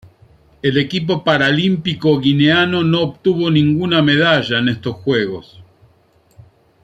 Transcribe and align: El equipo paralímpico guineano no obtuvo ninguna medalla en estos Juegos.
El 0.63 0.79
equipo 0.79 1.23
paralímpico 1.23 2.19
guineano 2.19 2.83
no 2.83 3.01
obtuvo 3.01 3.51
ninguna 3.51 4.01
medalla 4.01 4.57
en 4.57 4.69
estos 4.69 4.95
Juegos. 4.95 5.61